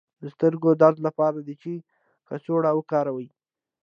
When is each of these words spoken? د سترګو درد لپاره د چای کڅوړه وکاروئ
د 0.21 0.23
سترګو 0.33 0.69
درد 0.81 0.97
لپاره 1.07 1.37
د 1.41 1.49
چای 1.61 1.77
کڅوړه 2.27 2.71
وکاروئ 2.75 3.27